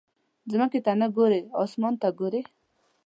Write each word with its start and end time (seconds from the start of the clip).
ځمکې 0.51 0.79
ته 0.85 0.91
نه 1.01 1.07
ګورې، 1.15 1.39
اسمان 1.63 1.93
ته 2.01 2.07
ګورې. 2.19 2.41